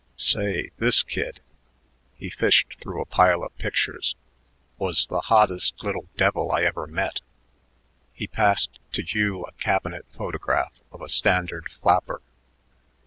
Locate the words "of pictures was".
3.43-5.05